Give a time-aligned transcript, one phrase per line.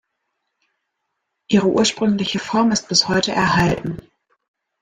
[1.47, 3.99] Ihre ursprüngliche Form ist bis heute erhalten.